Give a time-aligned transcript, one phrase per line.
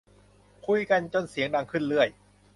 [0.67, 2.07] คุยกันจนเสียงดังขึ้นเรื่อย